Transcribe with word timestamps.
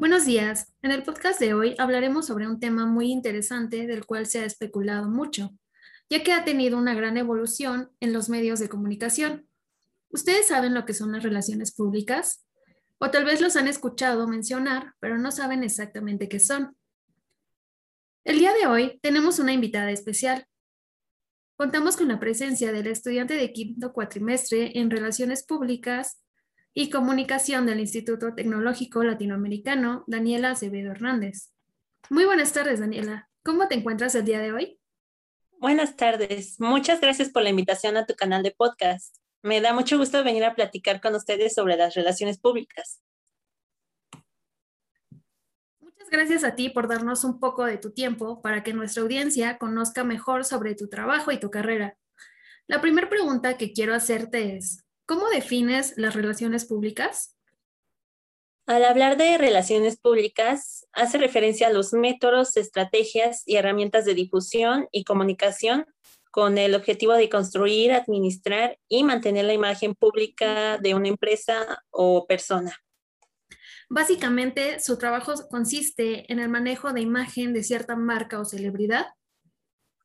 Buenos 0.00 0.24
días. 0.24 0.72
En 0.80 0.92
el 0.92 1.02
podcast 1.02 1.38
de 1.38 1.52
hoy 1.52 1.74
hablaremos 1.76 2.26
sobre 2.26 2.48
un 2.48 2.58
tema 2.58 2.86
muy 2.86 3.12
interesante 3.12 3.86
del 3.86 4.06
cual 4.06 4.24
se 4.24 4.40
ha 4.40 4.46
especulado 4.46 5.10
mucho, 5.10 5.50
ya 6.08 6.22
que 6.22 6.32
ha 6.32 6.42
tenido 6.42 6.78
una 6.78 6.94
gran 6.94 7.18
evolución 7.18 7.90
en 8.00 8.14
los 8.14 8.30
medios 8.30 8.60
de 8.60 8.70
comunicación. 8.70 9.46
¿Ustedes 10.08 10.48
saben 10.48 10.72
lo 10.72 10.86
que 10.86 10.94
son 10.94 11.12
las 11.12 11.22
relaciones 11.22 11.74
públicas? 11.74 12.46
O 12.96 13.10
tal 13.10 13.26
vez 13.26 13.42
los 13.42 13.56
han 13.56 13.68
escuchado 13.68 14.26
mencionar, 14.26 14.94
pero 15.00 15.18
no 15.18 15.30
saben 15.30 15.62
exactamente 15.64 16.30
qué 16.30 16.40
son. 16.40 16.74
El 18.24 18.38
día 18.38 18.54
de 18.54 18.68
hoy 18.68 18.98
tenemos 19.02 19.38
una 19.38 19.52
invitada 19.52 19.90
especial. 19.90 20.46
Contamos 21.56 21.98
con 21.98 22.08
la 22.08 22.18
presencia 22.18 22.72
del 22.72 22.86
estudiante 22.86 23.34
de 23.34 23.52
quinto 23.52 23.92
cuatrimestre 23.92 24.78
en 24.78 24.90
Relaciones 24.90 25.44
Públicas 25.44 26.22
y 26.72 26.90
Comunicación 26.90 27.66
del 27.66 27.80
Instituto 27.80 28.34
Tecnológico 28.34 29.02
Latinoamericano, 29.02 30.04
Daniela 30.06 30.50
Acevedo 30.50 30.92
Hernández. 30.92 31.52
Muy 32.08 32.24
buenas 32.24 32.52
tardes, 32.52 32.80
Daniela. 32.80 33.28
¿Cómo 33.42 33.68
te 33.68 33.74
encuentras 33.74 34.14
el 34.14 34.24
día 34.24 34.40
de 34.40 34.52
hoy? 34.52 34.80
Buenas 35.58 35.96
tardes. 35.96 36.58
Muchas 36.60 37.00
gracias 37.00 37.28
por 37.28 37.42
la 37.42 37.50
invitación 37.50 37.96
a 37.96 38.06
tu 38.06 38.14
canal 38.14 38.42
de 38.42 38.52
podcast. 38.52 39.16
Me 39.42 39.60
da 39.60 39.72
mucho 39.72 39.98
gusto 39.98 40.22
venir 40.22 40.44
a 40.44 40.54
platicar 40.54 41.00
con 41.00 41.14
ustedes 41.14 41.54
sobre 41.54 41.76
las 41.76 41.94
relaciones 41.94 42.38
públicas. 42.38 43.02
Muchas 45.80 46.10
gracias 46.10 46.44
a 46.44 46.54
ti 46.54 46.70
por 46.70 46.88
darnos 46.88 47.24
un 47.24 47.40
poco 47.40 47.64
de 47.64 47.78
tu 47.78 47.90
tiempo 47.90 48.42
para 48.42 48.62
que 48.62 48.72
nuestra 48.72 49.02
audiencia 49.02 49.58
conozca 49.58 50.04
mejor 50.04 50.44
sobre 50.44 50.74
tu 50.74 50.88
trabajo 50.88 51.32
y 51.32 51.38
tu 51.38 51.50
carrera. 51.50 51.96
La 52.66 52.80
primera 52.80 53.08
pregunta 53.08 53.56
que 53.56 53.72
quiero 53.72 53.94
hacerte 53.94 54.56
es, 54.56 54.84
¿cómo 55.10 55.28
defines 55.28 55.94
las 55.96 56.14
relaciones 56.14 56.64
públicas? 56.64 57.36
Al 58.64 58.84
hablar 58.84 59.16
de 59.16 59.38
relaciones 59.38 59.98
públicas, 59.98 60.86
hace 60.92 61.18
referencia 61.18 61.66
a 61.66 61.72
los 61.72 61.92
métodos, 61.92 62.56
estrategias 62.56 63.42
y 63.44 63.56
herramientas 63.56 64.04
de 64.04 64.14
difusión 64.14 64.86
y 64.92 65.02
comunicación 65.02 65.84
con 66.30 66.58
el 66.58 66.76
objetivo 66.76 67.14
de 67.14 67.28
construir, 67.28 67.90
administrar 67.90 68.78
y 68.88 69.02
mantener 69.02 69.46
la 69.46 69.52
imagen 69.52 69.96
pública 69.96 70.78
de 70.78 70.94
una 70.94 71.08
empresa 71.08 71.82
o 71.90 72.28
persona. 72.28 72.78
Básicamente, 73.88 74.78
su 74.78 74.96
trabajo 74.96 75.34
consiste 75.50 76.32
en 76.32 76.38
el 76.38 76.48
manejo 76.48 76.92
de 76.92 77.00
imagen 77.00 77.52
de 77.52 77.64
cierta 77.64 77.96
marca 77.96 78.38
o 78.38 78.44
celebridad. 78.44 79.06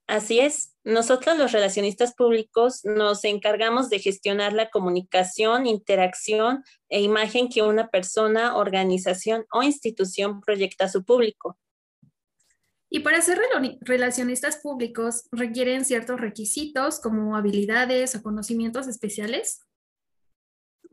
Así 0.08 0.40
es, 0.40 0.76
nosotros 0.84 1.36
los 1.36 1.52
relacionistas 1.52 2.14
públicos 2.14 2.82
nos 2.84 3.24
encargamos 3.24 3.90
de 3.90 3.98
gestionar 3.98 4.54
la 4.54 4.70
comunicación, 4.70 5.66
interacción 5.66 6.64
e 6.90 7.02
imagen 7.02 7.50
que 7.50 7.64
una 7.64 7.90
persona, 7.90 8.56
organización 8.56 9.46
o 9.52 9.64
institución 9.64 10.42
proyecta 10.42 10.86
a 10.86 10.90
su 10.90 11.04
público. 11.04 11.58
Y 12.88 13.00
para 13.00 13.20
ser 13.22 13.40
relacionistas 13.82 14.58
públicos 14.58 15.24
requieren 15.32 15.86
ciertos 15.86 16.22
requisitos 16.22 17.00
como 17.00 17.36
habilidades 17.36 18.16
o 18.16 18.22
conocimientos 18.22 18.88
especiales. 18.88 19.62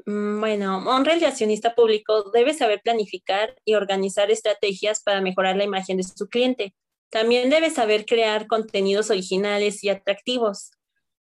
Mm, 0.06 0.40
bueno, 0.40 0.78
un 0.78 1.04
relacionista 1.04 1.74
público 1.74 2.30
debe 2.32 2.54
saber 2.54 2.80
planificar 2.82 3.54
y 3.66 3.74
organizar 3.74 4.30
estrategias 4.30 5.02
para 5.02 5.20
mejorar 5.20 5.56
la 5.56 5.64
imagen 5.64 5.98
de 5.98 6.02
su 6.02 6.28
cliente. 6.28 6.74
También 7.12 7.50
debe 7.50 7.68
saber 7.68 8.06
crear 8.06 8.46
contenidos 8.46 9.10
originales 9.10 9.84
y 9.84 9.90
atractivos. 9.90 10.70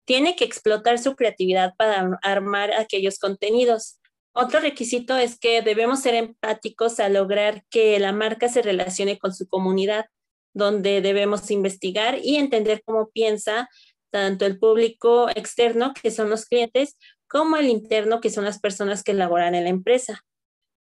Tiene 0.06 0.36
que 0.36 0.46
explotar 0.46 1.00
su 1.00 1.16
creatividad 1.16 1.74
para 1.76 2.20
armar 2.22 2.72
aquellos 2.74 3.18
contenidos. 3.18 4.00
Otro 4.34 4.60
requisito 4.60 5.18
es 5.18 5.40
que 5.40 5.64
debemos 5.64 6.02
ser 6.02 6.14
empáticos 6.14 7.00
a 7.00 7.10
lograr 7.10 7.64
que 7.72 8.00
la 8.00 8.12
marca 8.12 8.50
se 8.50 8.62
relacione 8.62 9.18
con 9.18 9.34
su 9.34 9.48
comunidad 9.48 10.06
donde 10.54 11.02
debemos 11.02 11.50
investigar 11.50 12.20
y 12.22 12.36
entender 12.36 12.84
cómo 12.86 13.10
piensa 13.10 13.68
tanto 14.12 14.46
el 14.46 14.60
público 14.60 15.28
externo, 15.30 15.96
que 16.00 16.12
son 16.12 16.30
los 16.30 16.46
clientes, 16.46 17.00
como 17.28 17.58
el 17.58 17.66
interno, 17.68 18.22
que 18.22 18.30
son 18.30 18.46
las 18.46 18.60
personas 18.60 19.02
que 19.02 19.16
laboran 19.16 19.56
en 19.56 19.64
la 19.64 19.72
empresa. 19.72 20.24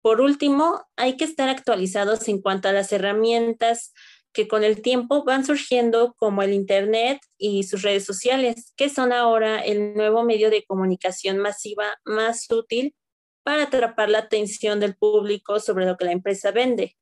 Por 0.00 0.22
último, 0.22 0.80
hay 0.96 1.18
que 1.18 1.24
estar 1.24 1.50
actualizados 1.50 2.26
en 2.28 2.40
cuanto 2.40 2.70
a 2.70 2.72
las 2.72 2.90
herramientas 2.90 3.92
que 4.38 4.46
con 4.46 4.62
el 4.62 4.82
tiempo 4.82 5.24
van 5.24 5.44
surgiendo 5.44 6.14
como 6.16 6.44
el 6.44 6.52
Internet 6.52 7.18
y 7.38 7.64
sus 7.64 7.82
redes 7.82 8.04
sociales, 8.04 8.72
que 8.76 8.88
son 8.88 9.12
ahora 9.12 9.58
el 9.58 9.94
nuevo 9.94 10.22
medio 10.22 10.48
de 10.48 10.64
comunicación 10.64 11.38
masiva 11.38 11.98
más 12.04 12.48
útil 12.48 12.94
para 13.42 13.64
atrapar 13.64 14.08
la 14.08 14.18
atención 14.18 14.78
del 14.78 14.94
público 14.94 15.58
sobre 15.58 15.86
lo 15.86 15.96
que 15.96 16.04
la 16.04 16.12
empresa 16.12 16.52
vende. 16.52 16.96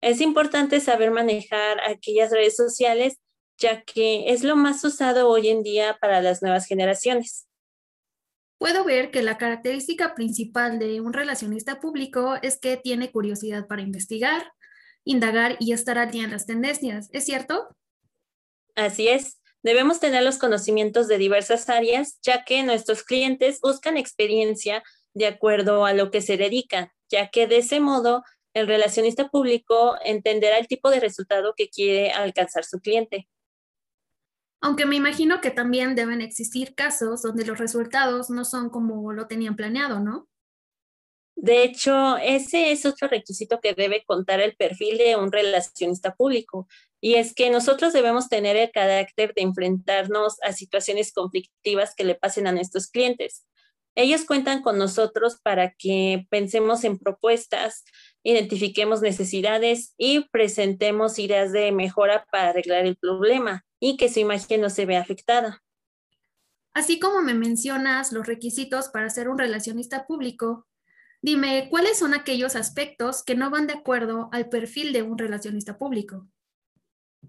Es 0.00 0.20
importante 0.20 0.78
saber 0.78 1.10
manejar 1.10 1.80
aquellas 1.80 2.30
redes 2.30 2.54
sociales, 2.54 3.18
ya 3.58 3.82
que 3.82 4.30
es 4.30 4.44
lo 4.44 4.54
más 4.54 4.84
usado 4.84 5.28
hoy 5.28 5.48
en 5.48 5.64
día 5.64 5.98
para 6.00 6.22
las 6.22 6.40
nuevas 6.40 6.66
generaciones. 6.68 7.48
Puedo 8.58 8.84
ver 8.84 9.10
que 9.10 9.22
la 9.22 9.38
característica 9.38 10.14
principal 10.14 10.78
de 10.78 11.00
un 11.00 11.12
relacionista 11.12 11.80
público 11.80 12.36
es 12.42 12.60
que 12.60 12.76
tiene 12.76 13.10
curiosidad 13.10 13.66
para 13.66 13.82
investigar, 13.82 14.52
indagar 15.06 15.56
y 15.60 15.72
estar 15.72 15.96
al 15.96 16.10
día 16.10 16.24
en 16.24 16.32
las 16.32 16.44
tendencias. 16.44 17.08
¿Es 17.12 17.24
cierto? 17.24 17.68
Así 18.74 19.08
es. 19.08 19.40
Debemos 19.62 20.00
tener 20.00 20.22
los 20.22 20.36
conocimientos 20.36 21.08
de 21.08 21.16
diversas 21.16 21.68
áreas, 21.70 22.18
ya 22.22 22.44
que 22.44 22.62
nuestros 22.62 23.02
clientes 23.02 23.60
buscan 23.62 23.96
experiencia 23.96 24.82
de 25.14 25.26
acuerdo 25.26 25.86
a 25.86 25.94
lo 25.94 26.10
que 26.10 26.20
se 26.20 26.36
dedican, 26.36 26.90
ya 27.08 27.30
que 27.30 27.46
de 27.46 27.58
ese 27.58 27.80
modo 27.80 28.22
el 28.52 28.66
relacionista 28.66 29.28
público 29.28 29.96
entenderá 30.04 30.58
el 30.58 30.66
tipo 30.66 30.90
de 30.90 31.00
resultado 31.00 31.54
que 31.56 31.68
quiere 31.68 32.10
alcanzar 32.10 32.64
su 32.64 32.80
cliente. 32.80 33.28
Aunque 34.60 34.86
me 34.86 34.96
imagino 34.96 35.40
que 35.40 35.50
también 35.50 35.94
deben 35.94 36.20
existir 36.20 36.74
casos 36.74 37.22
donde 37.22 37.44
los 37.44 37.58
resultados 37.58 38.30
no 38.30 38.44
son 38.44 38.70
como 38.70 39.12
lo 39.12 39.26
tenían 39.26 39.56
planeado, 39.56 40.00
¿no? 40.00 40.28
De 41.36 41.62
hecho, 41.62 42.16
ese 42.16 42.72
es 42.72 42.86
otro 42.86 43.08
requisito 43.08 43.60
que 43.60 43.74
debe 43.74 44.04
contar 44.04 44.40
el 44.40 44.56
perfil 44.56 44.96
de 44.96 45.16
un 45.16 45.30
relacionista 45.30 46.14
público, 46.14 46.66
y 47.00 47.14
es 47.14 47.34
que 47.34 47.50
nosotros 47.50 47.92
debemos 47.92 48.30
tener 48.30 48.56
el 48.56 48.70
carácter 48.70 49.34
de 49.34 49.42
enfrentarnos 49.42 50.38
a 50.42 50.52
situaciones 50.52 51.12
conflictivas 51.12 51.94
que 51.94 52.04
le 52.04 52.14
pasen 52.14 52.46
a 52.46 52.52
nuestros 52.52 52.88
clientes. 52.88 53.46
Ellos 53.94 54.24
cuentan 54.24 54.62
con 54.62 54.78
nosotros 54.78 55.38
para 55.42 55.72
que 55.72 56.26
pensemos 56.30 56.84
en 56.84 56.98
propuestas, 56.98 57.84
identifiquemos 58.22 59.02
necesidades 59.02 59.94
y 59.98 60.28
presentemos 60.30 61.18
ideas 61.18 61.52
de 61.52 61.70
mejora 61.70 62.26
para 62.32 62.48
arreglar 62.48 62.86
el 62.86 62.96
problema 62.96 63.64
y 63.78 63.98
que 63.98 64.08
su 64.08 64.20
imagen 64.20 64.62
no 64.62 64.70
se 64.70 64.86
vea 64.86 65.00
afectada. 65.00 65.62
Así 66.74 66.98
como 66.98 67.22
me 67.22 67.34
mencionas 67.34 68.12
los 68.12 68.26
requisitos 68.26 68.88
para 68.88 69.08
ser 69.10 69.28
un 69.28 69.38
relacionista 69.38 70.06
público, 70.06 70.66
dime, 71.22 71.68
¿cuáles 71.70 71.98
son 71.98 72.14
aquellos 72.14 72.56
aspectos 72.56 73.22
que 73.22 73.34
no 73.34 73.50
van 73.50 73.66
de 73.66 73.74
acuerdo 73.74 74.28
al 74.32 74.48
perfil 74.48 74.92
de 74.92 75.02
un 75.02 75.18
relacionista 75.18 75.78
público? 75.78 76.28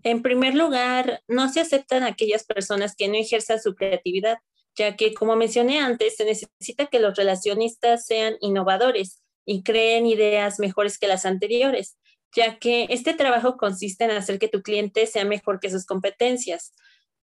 En 0.04 0.22
primer 0.22 0.54
lugar, 0.54 1.24
no 1.28 1.52
se 1.52 1.62
aceptan 1.62 2.04
aquellas 2.04 2.46
personas 2.46 2.96
que 2.96 3.08
no 3.08 3.16
ejerzan 3.16 3.60
su 3.60 3.74
creatividad 3.76 4.38
ya 4.78 4.96
que, 4.96 5.14
como 5.14 5.36
mencioné 5.36 5.80
antes, 5.80 6.16
se 6.16 6.26
necesita 6.26 6.86
que 6.86 7.00
los 7.00 7.18
relacionistas 7.18 8.06
sean 8.06 8.38
innovadores 8.42 9.24
y 9.46 9.64
creen 9.64 10.06
ideas 10.06 10.60
mejores 10.60 11.00
que 11.00 11.08
las 11.08 11.26
anteriores, 11.26 11.98
ya 12.36 12.60
que 12.60 12.86
este 12.90 13.14
trabajo 13.14 13.58
consiste 13.58 14.04
en 14.04 14.12
hacer 14.12 14.38
que 14.38 14.48
tu 14.48 14.62
cliente 14.62 15.08
sea 15.08 15.26
mejor 15.26 15.60
que 15.60 15.72
sus 15.72 15.86
competencias. 15.86 16.74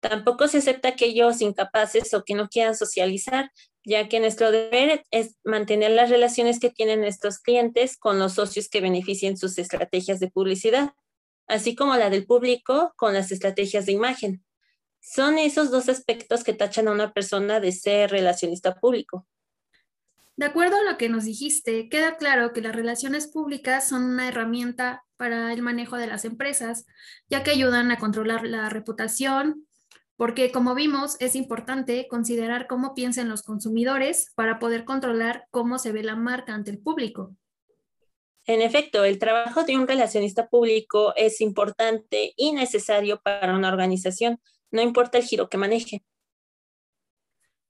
Tampoco 0.03 0.49
se 0.49 0.57
acepta 0.57 0.89
aquellos 0.89 1.39
incapaces 1.39 2.13
o 2.13 2.25
que 2.25 2.35
no 2.35 2.49
quieran 2.49 2.75
socializar, 2.75 3.49
ya 3.85 4.09
que 4.09 4.19
nuestro 4.19 4.51
deber 4.51 5.05
es 5.11 5.37
mantener 5.45 5.91
las 5.91 6.09
relaciones 6.09 6.59
que 6.59 6.69
tienen 6.69 6.99
nuestros 6.99 7.39
clientes 7.39 7.95
con 7.95 8.19
los 8.19 8.33
socios 8.33 8.67
que 8.67 8.81
beneficien 8.81 9.37
sus 9.37 9.57
estrategias 9.57 10.19
de 10.19 10.29
publicidad, 10.29 10.91
así 11.47 11.73
como 11.73 11.95
la 11.95 12.09
del 12.09 12.25
público 12.25 12.93
con 12.97 13.13
las 13.13 13.31
estrategias 13.31 13.85
de 13.85 13.93
imagen. 13.93 14.43
Son 14.99 15.37
esos 15.37 15.71
dos 15.71 15.87
aspectos 15.87 16.43
que 16.43 16.51
tachan 16.53 16.89
a 16.89 16.91
una 16.91 17.13
persona 17.13 17.61
de 17.61 17.71
ser 17.71 18.11
relacionista 18.11 18.75
público. 18.75 19.25
De 20.35 20.47
acuerdo 20.47 20.75
a 20.75 20.91
lo 20.91 20.97
que 20.97 21.07
nos 21.07 21.23
dijiste, 21.23 21.87
queda 21.87 22.17
claro 22.17 22.51
que 22.51 22.61
las 22.61 22.75
relaciones 22.75 23.27
públicas 23.27 23.87
son 23.87 24.03
una 24.03 24.27
herramienta 24.27 25.05
para 25.15 25.53
el 25.53 25.61
manejo 25.61 25.95
de 25.95 26.07
las 26.07 26.25
empresas, 26.25 26.87
ya 27.29 27.41
que 27.41 27.51
ayudan 27.51 27.89
a 27.91 27.99
controlar 27.99 28.45
la 28.45 28.67
reputación, 28.67 29.65
porque 30.15 30.51
como 30.51 30.75
vimos, 30.75 31.17
es 31.19 31.35
importante 31.35 32.07
considerar 32.07 32.67
cómo 32.67 32.93
piensan 32.93 33.29
los 33.29 33.41
consumidores 33.41 34.31
para 34.35 34.59
poder 34.59 34.85
controlar 34.85 35.47
cómo 35.51 35.79
se 35.79 35.91
ve 35.91 36.03
la 36.03 36.15
marca 36.15 36.53
ante 36.53 36.71
el 36.71 36.79
público. 36.79 37.35
En 38.45 38.61
efecto, 38.61 39.05
el 39.05 39.19
trabajo 39.19 39.63
de 39.63 39.77
un 39.77 39.87
relacionista 39.87 40.49
público 40.49 41.13
es 41.15 41.39
importante 41.39 42.33
y 42.35 42.51
necesario 42.51 43.21
para 43.21 43.55
una 43.55 43.69
organización, 43.69 44.39
no 44.69 44.81
importa 44.81 45.17
el 45.17 45.23
giro 45.23 45.47
que 45.49 45.57
maneje. 45.57 46.03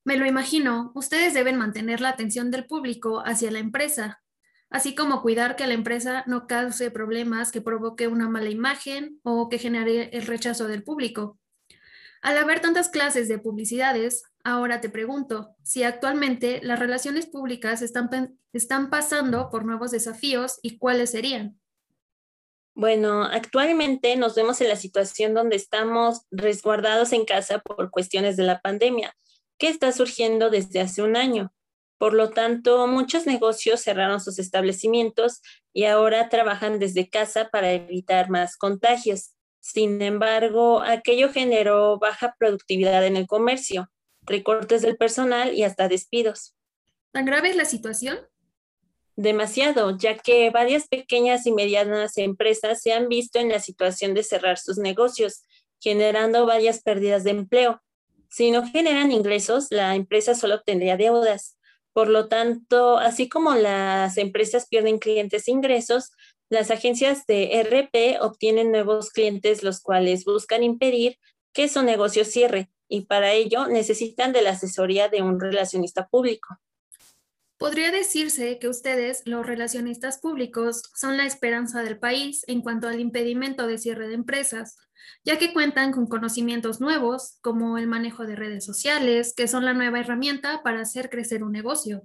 Me 0.03 0.17
lo 0.17 0.25
imagino, 0.25 0.91
ustedes 0.95 1.33
deben 1.33 1.57
mantener 1.57 2.01
la 2.01 2.09
atención 2.09 2.51
del 2.51 2.65
público 2.65 3.21
hacia 3.23 3.51
la 3.51 3.59
empresa, 3.59 4.21
así 4.69 4.95
como 4.95 5.21
cuidar 5.21 5.55
que 5.55 5.67
la 5.67 5.75
empresa 5.75 6.23
no 6.27 6.47
cause 6.47 6.91
problemas 6.91 7.51
que 7.51 7.61
provoque 7.61 8.07
una 8.07 8.27
mala 8.27 8.49
imagen 8.49 9.21
o 9.23 9.47
que 9.47 9.59
genere 9.59 10.09
el 10.11 10.25
rechazo 10.25 10.67
del 10.67 10.83
público. 10.83 11.39
Al 12.23 12.37
haber 12.37 12.61
tantas 12.61 12.87
clases 12.87 13.27
de 13.27 13.37
publicidades, 13.37 14.23
ahora 14.45 14.79
te 14.79 14.87
pregunto 14.87 15.57
si 15.61 15.83
actualmente 15.83 16.61
las 16.63 16.79
relaciones 16.79 17.25
públicas 17.25 17.81
están, 17.81 18.39
están 18.53 18.89
pasando 18.89 19.49
por 19.49 19.65
nuevos 19.65 19.91
desafíos 19.91 20.57
y 20.61 20.77
cuáles 20.77 21.11
serían. 21.11 21.59
Bueno, 22.75 23.23
actualmente 23.23 24.15
nos 24.15 24.35
vemos 24.35 24.61
en 24.61 24.69
la 24.69 24.77
situación 24.77 25.33
donde 25.33 25.57
estamos 25.57 26.21
resguardados 26.31 27.11
en 27.11 27.25
casa 27.25 27.59
por 27.59 27.91
cuestiones 27.91 28.37
de 28.37 28.43
la 28.43 28.61
pandemia, 28.61 29.13
que 29.57 29.67
está 29.67 29.91
surgiendo 29.91 30.49
desde 30.49 30.79
hace 30.79 31.01
un 31.01 31.17
año. 31.17 31.53
Por 31.97 32.13
lo 32.13 32.29
tanto, 32.29 32.87
muchos 32.87 33.25
negocios 33.25 33.81
cerraron 33.81 34.21
sus 34.21 34.39
establecimientos 34.39 35.41
y 35.73 35.83
ahora 35.83 36.29
trabajan 36.29 36.79
desde 36.79 37.09
casa 37.09 37.49
para 37.51 37.73
evitar 37.73 38.29
más 38.29 38.55
contagios. 38.55 39.33
Sin 39.63 40.01
embargo, 40.01 40.81
aquello 40.81 41.31
generó 41.31 41.97
baja 41.97 42.35
productividad 42.37 43.05
en 43.07 43.15
el 43.15 43.27
comercio, 43.27 43.89
recortes 44.23 44.81
del 44.81 44.97
personal 44.97 45.53
y 45.53 45.63
hasta 45.63 45.87
despidos. 45.87 46.53
¿Tan 47.13 47.23
grave 47.23 47.51
es 47.51 47.55
la 47.55 47.63
situación? 47.63 48.19
Demasiado, 49.15 49.97
ya 49.97 50.17
que 50.17 50.49
varias 50.49 50.89
pequeñas 50.89 51.47
y 51.47 51.53
medianas 51.53 52.17
empresas 52.17 52.81
se 52.81 52.91
han 52.91 53.07
visto 53.07 53.39
en 53.39 53.47
la 53.47 53.59
situación 53.59 54.13
de 54.13 54.23
cerrar 54.23 54.57
sus 54.57 54.77
negocios, 54.79 55.43
generando 55.79 56.45
varias 56.45 56.81
pérdidas 56.81 57.23
de 57.23 57.31
empleo. 57.31 57.81
Si 58.29 58.51
no 58.51 58.67
generan 58.67 59.13
ingresos, 59.13 59.67
la 59.69 59.95
empresa 59.95 60.35
solo 60.35 60.55
obtendría 60.55 60.97
deudas. 60.97 61.57
Por 61.93 62.09
lo 62.09 62.27
tanto, 62.27 62.97
así 62.97 63.29
como 63.29 63.55
las 63.55 64.17
empresas 64.17 64.67
pierden 64.67 64.99
clientes 64.99 65.47
e 65.47 65.51
ingresos, 65.51 66.11
las 66.53 66.71
agencias 66.71 67.25
de 67.25 67.59
RP 67.61 68.21
obtienen 68.21 68.71
nuevos 68.71 69.09
clientes, 69.09 69.63
los 69.63 69.81
cuales 69.81 70.23
buscan 70.23 70.63
impedir 70.63 71.17
que 71.51 71.67
su 71.67 71.83
negocio 71.83 72.23
cierre 72.25 72.71
y 72.87 73.01
para 73.01 73.33
ello 73.33 73.67
necesitan 73.67 74.33
de 74.33 74.43
la 74.43 74.51
asesoría 74.51 75.09
de 75.09 75.21
un 75.21 75.39
relacionista 75.39 76.07
público. 76.07 76.59
Podría 77.57 77.91
decirse 77.91 78.59
que 78.59 78.67
ustedes, 78.67 79.23
los 79.25 79.45
relacionistas 79.45 80.19
públicos, 80.19 80.83
son 80.95 81.17
la 81.17 81.25
esperanza 81.25 81.81
del 81.81 81.97
país 81.97 82.43
en 82.47 82.61
cuanto 82.61 82.87
al 82.87 82.99
impedimento 82.99 83.67
de 83.67 83.77
cierre 83.77 84.07
de 84.07 84.15
empresas, 84.15 84.77
ya 85.23 85.37
que 85.37 85.53
cuentan 85.53 85.91
con 85.91 86.07
conocimientos 86.07 86.81
nuevos, 86.81 87.37
como 87.41 87.77
el 87.77 87.87
manejo 87.87 88.25
de 88.25 88.35
redes 88.35 88.65
sociales, 88.65 89.33
que 89.35 89.47
son 89.47 89.65
la 89.65 89.73
nueva 89.73 89.99
herramienta 89.99 90.61
para 90.63 90.81
hacer 90.81 91.09
crecer 91.09 91.43
un 91.43 91.51
negocio. 91.51 92.03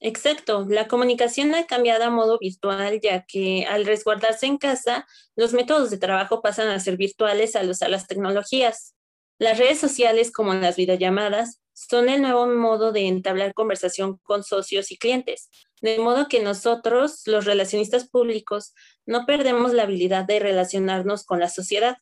Exacto, 0.00 0.66
la 0.68 0.88
comunicación 0.88 1.54
ha 1.54 1.66
cambiado 1.66 2.04
a 2.04 2.10
modo 2.10 2.38
virtual, 2.38 3.00
ya 3.00 3.24
que 3.24 3.64
al 3.66 3.86
resguardarse 3.86 4.44
en 4.46 4.58
casa, 4.58 5.06
los 5.36 5.54
métodos 5.54 5.90
de 5.90 5.96
trabajo 5.96 6.42
pasan 6.42 6.68
a 6.68 6.80
ser 6.80 6.98
virtuales 6.98 7.56
al 7.56 7.70
usar 7.70 7.88
las 7.88 8.06
tecnologías. 8.06 8.94
Las 9.38 9.58
redes 9.58 9.78
sociales, 9.78 10.32
como 10.32 10.52
las 10.52 10.76
videollamadas, 10.76 11.62
son 11.72 12.10
el 12.10 12.22
nuevo 12.22 12.46
modo 12.46 12.92
de 12.92 13.06
entablar 13.06 13.54
conversación 13.54 14.18
con 14.22 14.44
socios 14.44 14.90
y 14.92 14.98
clientes, 14.98 15.48
de 15.80 15.98
modo 15.98 16.28
que 16.28 16.42
nosotros, 16.42 17.22
los 17.26 17.46
relacionistas 17.46 18.08
públicos, 18.08 18.74
no 19.06 19.24
perdemos 19.24 19.72
la 19.72 19.84
habilidad 19.84 20.24
de 20.24 20.40
relacionarnos 20.40 21.24
con 21.24 21.40
la 21.40 21.48
sociedad. 21.48 21.96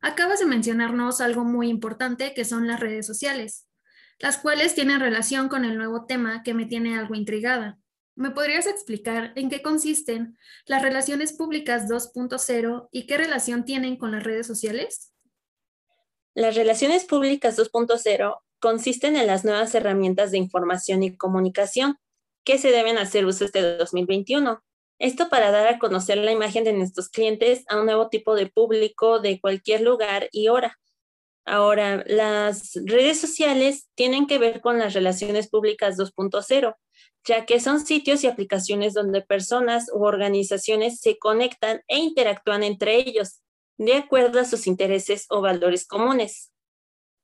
Acabas 0.00 0.40
de 0.40 0.46
mencionarnos 0.46 1.20
algo 1.20 1.44
muy 1.44 1.68
importante 1.68 2.34
que 2.34 2.44
son 2.44 2.66
las 2.66 2.80
redes 2.80 3.06
sociales 3.06 3.66
las 4.18 4.38
cuales 4.38 4.74
tienen 4.74 5.00
relación 5.00 5.48
con 5.48 5.64
el 5.64 5.76
nuevo 5.76 6.06
tema 6.06 6.42
que 6.42 6.54
me 6.54 6.66
tiene 6.66 6.98
algo 6.98 7.14
intrigada. 7.14 7.78
¿Me 8.16 8.30
podrías 8.30 8.66
explicar 8.66 9.32
en 9.34 9.50
qué 9.50 9.60
consisten 9.60 10.38
las 10.66 10.82
relaciones 10.82 11.32
públicas 11.32 11.88
2.0 11.88 12.88
y 12.92 13.06
qué 13.06 13.16
relación 13.16 13.64
tienen 13.64 13.96
con 13.96 14.12
las 14.12 14.22
redes 14.22 14.46
sociales? 14.46 15.12
Las 16.34 16.54
relaciones 16.54 17.04
públicas 17.04 17.58
2.0 17.58 18.40
consisten 18.60 19.16
en 19.16 19.26
las 19.26 19.44
nuevas 19.44 19.74
herramientas 19.74 20.30
de 20.30 20.38
información 20.38 21.02
y 21.02 21.16
comunicación 21.16 21.98
que 22.44 22.58
se 22.58 22.70
deben 22.70 22.98
hacer 22.98 23.26
uso 23.26 23.44
este 23.44 23.76
2021. 23.76 24.62
Esto 24.98 25.28
para 25.28 25.50
dar 25.50 25.66
a 25.66 25.78
conocer 25.78 26.18
la 26.18 26.30
imagen 26.30 26.62
de 26.62 26.72
nuestros 26.72 27.08
clientes 27.08 27.64
a 27.68 27.78
un 27.78 27.86
nuevo 27.86 28.08
tipo 28.08 28.36
de 28.36 28.46
público 28.46 29.18
de 29.18 29.40
cualquier 29.40 29.80
lugar 29.80 30.28
y 30.30 30.48
hora. 30.48 30.78
Ahora, 31.46 32.02
las 32.06 32.72
redes 32.86 33.20
sociales 33.20 33.90
tienen 33.94 34.26
que 34.26 34.38
ver 34.38 34.62
con 34.62 34.78
las 34.78 34.94
relaciones 34.94 35.48
públicas 35.48 35.98
2.0, 35.98 36.74
ya 37.26 37.44
que 37.44 37.60
son 37.60 37.84
sitios 37.84 38.24
y 38.24 38.28
aplicaciones 38.28 38.94
donde 38.94 39.20
personas 39.20 39.90
u 39.92 40.04
organizaciones 40.04 41.00
se 41.00 41.18
conectan 41.18 41.82
e 41.86 41.98
interactúan 41.98 42.62
entre 42.62 42.96
ellos, 42.96 43.42
de 43.76 43.94
acuerdo 43.94 44.40
a 44.40 44.44
sus 44.44 44.66
intereses 44.66 45.26
o 45.28 45.42
valores 45.42 45.86
comunes. 45.86 46.50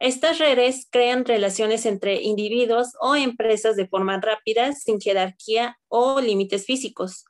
Estas 0.00 0.38
redes 0.38 0.86
crean 0.90 1.24
relaciones 1.24 1.86
entre 1.86 2.22
individuos 2.22 2.92
o 3.00 3.16
empresas 3.16 3.76
de 3.76 3.86
forma 3.86 4.20
rápida, 4.20 4.72
sin 4.72 5.00
jerarquía 5.00 5.78
o 5.88 6.20
límites 6.20 6.64
físicos. 6.64 7.24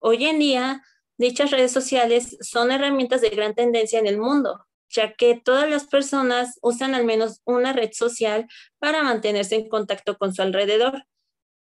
Hoy 0.00 0.24
en 0.24 0.38
día, 0.38 0.82
dichas 1.18 1.50
redes 1.50 1.72
sociales 1.72 2.38
son 2.40 2.72
herramientas 2.72 3.20
de 3.20 3.28
gran 3.28 3.54
tendencia 3.54 3.98
en 3.98 4.06
el 4.06 4.18
mundo, 4.18 4.66
ya 4.90 5.14
que 5.14 5.40
todas 5.42 5.70
las 5.70 5.86
personas 5.86 6.58
usan 6.62 6.94
al 6.94 7.04
menos 7.04 7.40
una 7.44 7.72
red 7.72 7.90
social 7.92 8.46
para 8.78 9.02
mantenerse 9.02 9.56
en 9.56 9.68
contacto 9.68 10.18
con 10.18 10.34
su 10.34 10.42
alrededor. 10.42 11.04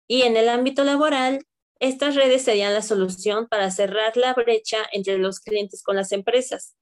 Y 0.08 0.22
en 0.22 0.36
el 0.36 0.48
ámbito 0.48 0.84
laboral, 0.84 1.46
estas 1.78 2.14
redes 2.14 2.42
serían 2.42 2.74
la 2.74 2.82
solución 2.82 3.48
para 3.48 3.70
cerrar 3.70 4.16
la 4.16 4.34
brecha 4.34 4.78
entre 4.92 5.18
los 5.18 5.40
clientes 5.40 5.82
con 5.82 5.96
las 5.96 6.12
empresas, 6.12 6.76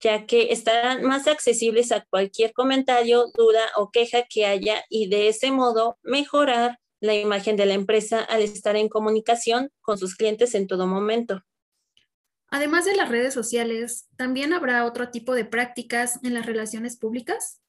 ya 0.00 0.26
que 0.26 0.52
estarán 0.52 1.02
más 1.04 1.26
accesibles 1.26 1.92
a 1.92 2.04
cualquier 2.10 2.52
comentario, 2.52 3.26
duda 3.34 3.62
o 3.76 3.90
queja 3.90 4.24
que 4.28 4.46
haya 4.46 4.84
y 4.88 5.08
de 5.08 5.28
ese 5.28 5.52
modo 5.52 5.98
mejorar 6.02 6.78
la 7.00 7.14
imagen 7.14 7.56
de 7.56 7.66
la 7.66 7.74
empresa 7.74 8.20
al 8.20 8.42
estar 8.42 8.76
en 8.76 8.88
comunicación 8.88 9.70
con 9.80 9.98
sus 9.98 10.16
clientes 10.16 10.54
en 10.54 10.66
todo 10.66 10.86
momento. 10.86 11.42
Además 12.48 12.84
de 12.84 12.94
las 12.96 13.08
redes 13.08 13.34
sociales, 13.34 14.08
¿también 14.16 14.52
habrá 14.52 14.84
otro 14.84 15.10
tipo 15.10 15.34
de 15.34 15.44
prácticas 15.44 16.20
en 16.22 16.34
las 16.34 16.46
relaciones 16.46 16.96
públicas? 16.96 17.60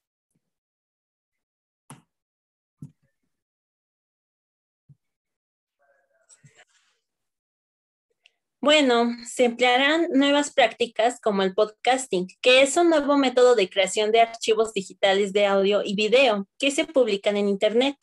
Bueno, 8.60 9.16
se 9.24 9.44
emplearán 9.44 10.08
nuevas 10.12 10.52
prácticas 10.52 11.20
como 11.20 11.42
el 11.42 11.54
podcasting, 11.54 12.26
que 12.40 12.62
es 12.62 12.76
un 12.76 12.90
nuevo 12.90 13.16
método 13.16 13.54
de 13.54 13.70
creación 13.70 14.10
de 14.10 14.20
archivos 14.20 14.74
digitales 14.74 15.32
de 15.32 15.46
audio 15.46 15.82
y 15.84 15.94
video 15.94 16.48
que 16.58 16.72
se 16.72 16.84
publican 16.84 17.36
en 17.36 17.48
Internet. 17.48 17.96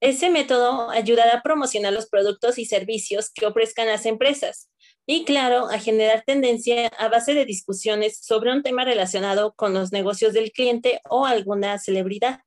Ese 0.00 0.30
método 0.30 0.90
ayudará 0.90 1.34
a 1.34 1.42
promocionar 1.42 1.92
los 1.92 2.08
productos 2.08 2.58
y 2.58 2.64
servicios 2.64 3.30
que 3.30 3.46
ofrezcan 3.46 3.86
las 3.86 4.06
empresas, 4.06 4.71
y 5.06 5.24
claro, 5.24 5.68
a 5.68 5.78
generar 5.78 6.22
tendencia 6.24 6.88
a 6.98 7.08
base 7.08 7.34
de 7.34 7.44
discusiones 7.44 8.18
sobre 8.18 8.52
un 8.52 8.62
tema 8.62 8.84
relacionado 8.84 9.54
con 9.54 9.74
los 9.74 9.92
negocios 9.92 10.32
del 10.32 10.52
cliente 10.52 11.00
o 11.08 11.26
alguna 11.26 11.78
celebridad. 11.78 12.40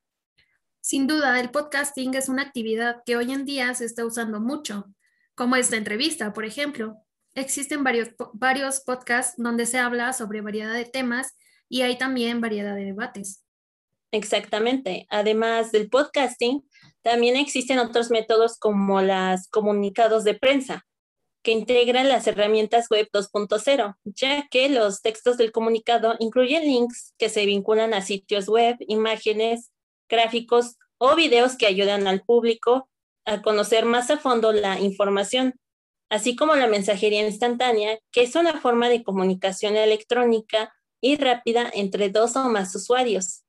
Sin 0.81 1.07
duda, 1.07 1.39
el 1.39 1.49
podcasting 1.49 2.13
es 2.13 2.29
una 2.29 2.43
actividad 2.43 3.01
que 3.05 3.17
hoy 3.17 3.31
en 3.31 3.45
día 3.45 3.73
se 3.73 3.85
está 3.85 4.05
usando 4.05 4.39
mucho, 4.39 4.85
como 5.33 5.55
esta 5.55 5.77
entrevista, 5.77 6.31
por 6.31 6.45
ejemplo. 6.45 6.97
Existen 7.33 7.83
varios, 7.83 8.09
varios 8.33 8.79
podcasts 8.81 9.33
donde 9.37 9.65
se 9.65 9.79
habla 9.79 10.13
sobre 10.13 10.41
variedad 10.41 10.73
de 10.73 10.85
temas 10.85 11.35
y 11.67 11.81
hay 11.81 11.97
también 11.97 12.39
variedad 12.39 12.75
de 12.75 12.85
debates. 12.85 13.43
Exactamente. 14.11 15.07
Además 15.09 15.71
del 15.73 15.89
podcasting, 15.89 16.63
también 17.01 17.35
existen 17.35 17.79
otros 17.79 18.11
métodos 18.11 18.57
como 18.57 19.01
los 19.01 19.47
comunicados 19.49 20.23
de 20.23 20.35
prensa, 20.35 20.85
que 21.45 21.51
integran 21.51 22.09
las 22.09 22.25
herramientas 22.25 22.89
web 22.89 23.07
2.0, 23.13 23.95
ya 24.03 24.47
que 24.49 24.67
los 24.67 25.03
textos 25.03 25.37
del 25.37 25.51
comunicado 25.51 26.15
incluyen 26.17 26.63
links 26.63 27.13
que 27.19 27.29
se 27.29 27.45
vinculan 27.45 27.93
a 27.93 28.01
sitios 28.01 28.47
web, 28.47 28.75
imágenes, 28.87 29.71
gráficos 30.09 30.75
o 30.97 31.15
videos 31.15 31.55
que 31.55 31.67
ayudan 31.67 32.07
al 32.07 32.23
público 32.23 32.89
a 33.25 33.43
conocer 33.43 33.85
más 33.85 34.09
a 34.09 34.17
fondo 34.17 34.53
la 34.53 34.79
información, 34.79 35.53
así 36.09 36.35
como 36.35 36.55
la 36.55 36.65
mensajería 36.65 37.23
instantánea, 37.27 37.99
que 38.11 38.23
es 38.23 38.35
una 38.35 38.59
forma 38.59 38.89
de 38.89 39.03
comunicación 39.03 39.77
electrónica 39.77 40.73
y 40.99 41.15
rápida 41.17 41.69
entre 41.71 42.09
dos 42.09 42.35
o 42.35 42.49
más 42.49 42.73
usuarios. 42.73 43.43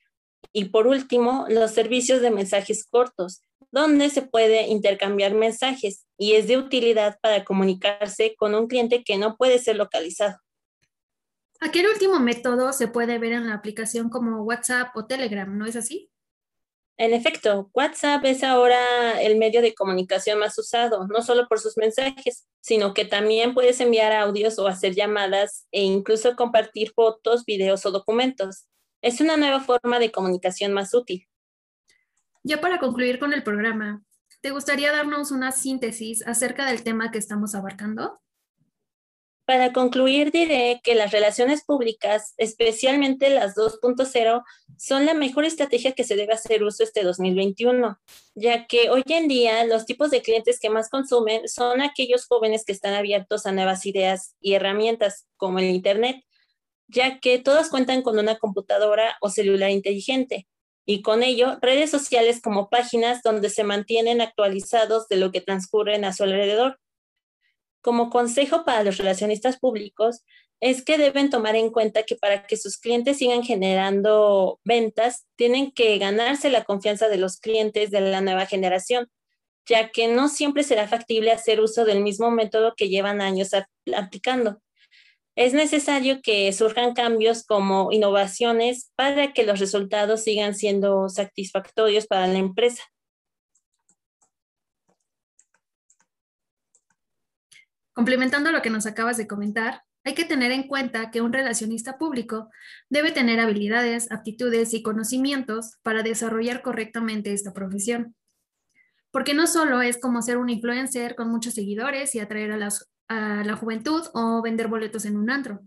Y 0.52 0.66
por 0.66 0.86
último, 0.86 1.46
los 1.48 1.70
servicios 1.70 2.20
de 2.20 2.30
mensajes 2.30 2.86
cortos, 2.86 3.40
donde 3.70 4.10
se 4.10 4.22
puede 4.22 4.68
intercambiar 4.68 5.34
mensajes 5.34 6.06
y 6.16 6.34
es 6.34 6.46
de 6.48 6.58
utilidad 6.58 7.18
para 7.20 7.44
comunicarse 7.44 8.34
con 8.36 8.54
un 8.54 8.66
cliente 8.66 9.04
que 9.04 9.18
no 9.18 9.36
puede 9.36 9.58
ser 9.58 9.76
localizado. 9.76 10.38
Aquel 11.60 11.86
último 11.88 12.18
método 12.18 12.72
se 12.72 12.88
puede 12.88 13.18
ver 13.18 13.32
en 13.32 13.46
la 13.46 13.54
aplicación 13.54 14.10
como 14.10 14.42
WhatsApp 14.42 14.94
o 14.94 15.06
Telegram, 15.06 15.56
¿no 15.56 15.66
es 15.66 15.76
así? 15.76 16.10
En 16.98 17.12
efecto, 17.12 17.70
WhatsApp 17.74 18.24
es 18.24 18.42
ahora 18.42 19.20
el 19.20 19.36
medio 19.36 19.60
de 19.60 19.74
comunicación 19.74 20.38
más 20.38 20.58
usado, 20.58 21.06
no 21.08 21.20
solo 21.20 21.46
por 21.46 21.60
sus 21.60 21.76
mensajes, 21.76 22.46
sino 22.60 22.94
que 22.94 23.04
también 23.04 23.52
puedes 23.52 23.80
enviar 23.80 24.12
audios 24.12 24.58
o 24.58 24.66
hacer 24.66 24.94
llamadas 24.94 25.66
e 25.72 25.82
incluso 25.82 26.36
compartir 26.36 26.92
fotos, 26.94 27.44
videos 27.44 27.84
o 27.84 27.90
documentos. 27.90 28.66
Es 29.02 29.20
una 29.20 29.36
nueva 29.36 29.60
forma 29.60 29.98
de 29.98 30.10
comunicación 30.10 30.72
más 30.72 30.94
útil. 30.94 31.28
Ya 32.46 32.60
para 32.60 32.78
concluir 32.78 33.18
con 33.18 33.32
el 33.32 33.42
programa, 33.42 34.04
¿te 34.40 34.52
gustaría 34.52 34.92
darnos 34.92 35.32
una 35.32 35.50
síntesis 35.50 36.24
acerca 36.28 36.64
del 36.66 36.84
tema 36.84 37.10
que 37.10 37.18
estamos 37.18 37.56
abarcando? 37.56 38.20
Para 39.44 39.72
concluir, 39.72 40.30
diré 40.30 40.80
que 40.84 40.94
las 40.94 41.10
relaciones 41.10 41.64
públicas, 41.64 42.34
especialmente 42.36 43.30
las 43.30 43.56
2.0, 43.56 44.44
son 44.78 45.06
la 45.06 45.14
mejor 45.14 45.44
estrategia 45.44 45.90
que 45.90 46.04
se 46.04 46.14
debe 46.14 46.34
hacer 46.34 46.62
uso 46.62 46.84
este 46.84 47.02
2021, 47.02 47.98
ya 48.36 48.68
que 48.68 48.90
hoy 48.90 49.02
en 49.06 49.26
día 49.26 49.64
los 49.64 49.84
tipos 49.84 50.12
de 50.12 50.22
clientes 50.22 50.60
que 50.60 50.70
más 50.70 50.88
consumen 50.88 51.48
son 51.48 51.82
aquellos 51.82 52.26
jóvenes 52.28 52.64
que 52.64 52.70
están 52.70 52.94
abiertos 52.94 53.44
a 53.46 53.50
nuevas 53.50 53.84
ideas 53.86 54.36
y 54.40 54.54
herramientas 54.54 55.26
como 55.36 55.58
el 55.58 55.64
Internet, 55.64 56.22
ya 56.86 57.18
que 57.18 57.40
todos 57.40 57.70
cuentan 57.70 58.02
con 58.02 58.20
una 58.20 58.38
computadora 58.38 59.16
o 59.20 59.30
celular 59.30 59.70
inteligente 59.70 60.46
y 60.86 61.02
con 61.02 61.22
ello 61.22 61.58
redes 61.60 61.90
sociales 61.90 62.40
como 62.40 62.70
páginas 62.70 63.22
donde 63.22 63.50
se 63.50 63.64
mantienen 63.64 64.20
actualizados 64.20 65.08
de 65.08 65.16
lo 65.16 65.32
que 65.32 65.40
transcurre 65.42 65.96
a 65.96 66.12
su 66.12 66.22
alrededor 66.22 66.78
como 67.86 68.10
consejo 68.10 68.64
para 68.64 68.82
los 68.82 68.96
relacionistas 68.96 69.60
públicos 69.60 70.24
es 70.60 70.82
que 70.82 70.98
deben 70.98 71.30
tomar 71.30 71.54
en 71.54 71.70
cuenta 71.70 72.02
que 72.02 72.16
para 72.16 72.44
que 72.44 72.56
sus 72.56 72.78
clientes 72.78 73.18
sigan 73.18 73.44
generando 73.44 74.58
ventas, 74.64 75.26
tienen 75.36 75.70
que 75.70 75.96
ganarse 75.98 76.50
la 76.50 76.64
confianza 76.64 77.08
de 77.08 77.18
los 77.18 77.38
clientes 77.38 77.92
de 77.92 78.00
la 78.00 78.20
nueva 78.20 78.46
generación, 78.46 79.08
ya 79.68 79.90
que 79.90 80.08
no 80.08 80.28
siempre 80.28 80.64
será 80.64 80.88
factible 80.88 81.30
hacer 81.30 81.60
uso 81.60 81.84
del 81.84 82.00
mismo 82.00 82.32
método 82.32 82.74
que 82.76 82.88
llevan 82.88 83.20
años 83.20 83.50
aplicando. 83.94 84.60
Es 85.36 85.52
necesario 85.52 86.22
que 86.22 86.50
surjan 86.54 86.94
cambios 86.94 87.44
como 87.44 87.92
innovaciones 87.92 88.90
para 88.96 89.34
que 89.34 89.44
los 89.44 89.60
resultados 89.60 90.24
sigan 90.24 90.54
siendo 90.54 91.10
satisfactorios 91.10 92.06
para 92.06 92.26
la 92.26 92.38
empresa. 92.38 92.82
Complementando 97.92 98.50
lo 98.50 98.62
que 98.62 98.70
nos 98.70 98.86
acabas 98.86 99.18
de 99.18 99.26
comentar, 99.26 99.82
hay 100.04 100.14
que 100.14 100.24
tener 100.24 100.52
en 100.52 100.68
cuenta 100.68 101.10
que 101.10 101.20
un 101.20 101.32
relacionista 101.32 101.98
público 101.98 102.48
debe 102.88 103.10
tener 103.10 103.38
habilidades, 103.38 104.10
aptitudes 104.12 104.72
y 104.72 104.82
conocimientos 104.82 105.76
para 105.82 106.02
desarrollar 106.02 106.62
correctamente 106.62 107.32
esta 107.34 107.52
profesión. 107.52 108.14
Porque 109.10 109.34
no 109.34 109.46
solo 109.46 109.82
es 109.82 109.98
como 109.98 110.22
ser 110.22 110.38
un 110.38 110.48
influencer 110.48 111.14
con 111.14 111.28
muchos 111.28 111.54
seguidores 111.54 112.14
y 112.14 112.20
atraer 112.20 112.52
a, 112.52 112.68
a 113.08 113.44
la 113.44 113.56
juventud 113.56 114.02
o 114.14 114.42
vender 114.42 114.68
boletos 114.68 115.04
en 115.04 115.16
un 115.16 115.30
antro. 115.30 115.60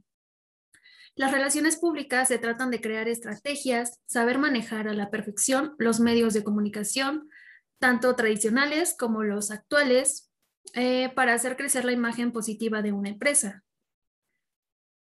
Las 1.15 1.31
relaciones 1.31 1.75
públicas 1.77 2.27
se 2.27 2.37
tratan 2.37 2.71
de 2.71 2.81
crear 2.81 3.07
estrategias, 3.07 3.99
saber 4.05 4.37
manejar 4.37 4.87
a 4.87 4.93
la 4.93 5.09
perfección 5.09 5.75
los 5.77 5.99
medios 5.99 6.33
de 6.33 6.43
comunicación, 6.43 7.29
tanto 7.79 8.15
tradicionales 8.15 8.95
como 8.97 9.23
los 9.23 9.51
actuales, 9.51 10.31
eh, 10.75 11.11
para 11.15 11.33
hacer 11.33 11.57
crecer 11.57 11.83
la 11.85 11.91
imagen 11.91 12.31
positiva 12.31 12.81
de 12.81 12.91
una 12.91 13.09
empresa. 13.09 13.63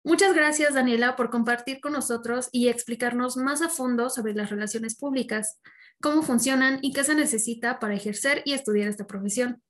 Muchas 0.03 0.33
gracias, 0.33 0.73
Daniela, 0.73 1.15
por 1.15 1.29
compartir 1.29 1.81
con 1.81 1.93
nosotros 1.93 2.49
y 2.51 2.69
explicarnos 2.69 3.37
más 3.37 3.61
a 3.61 3.69
fondo 3.69 4.09
sobre 4.09 4.33
las 4.33 4.49
relaciones 4.49 4.95
públicas, 4.95 5.59
cómo 6.01 6.23
funcionan 6.23 6.79
y 6.81 6.93
qué 6.93 7.03
se 7.03 7.15
necesita 7.15 7.79
para 7.79 7.95
ejercer 7.95 8.41
y 8.45 8.53
estudiar 8.53 8.87
esta 8.87 9.05
profesión. 9.05 9.61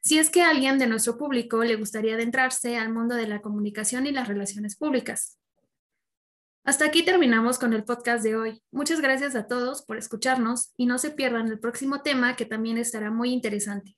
Si 0.00 0.18
es 0.18 0.30
que 0.30 0.42
a 0.42 0.50
alguien 0.50 0.78
de 0.78 0.86
nuestro 0.86 1.16
público 1.16 1.64
le 1.64 1.76
gustaría 1.76 2.14
adentrarse 2.14 2.76
al 2.76 2.92
mundo 2.92 3.14
de 3.14 3.26
la 3.26 3.40
comunicación 3.40 4.06
y 4.06 4.12
las 4.12 4.28
relaciones 4.28 4.76
públicas. 4.76 5.38
Hasta 6.64 6.84
aquí 6.84 7.04
terminamos 7.04 7.58
con 7.58 7.72
el 7.72 7.84
podcast 7.84 8.24
de 8.24 8.36
hoy. 8.36 8.62
Muchas 8.72 9.00
gracias 9.00 9.36
a 9.36 9.46
todos 9.46 9.82
por 9.82 9.98
escucharnos 9.98 10.72
y 10.76 10.86
no 10.86 10.98
se 10.98 11.10
pierdan 11.10 11.46
el 11.46 11.60
próximo 11.60 12.02
tema 12.02 12.34
que 12.34 12.44
también 12.44 12.76
estará 12.76 13.10
muy 13.10 13.30
interesante. 13.32 13.96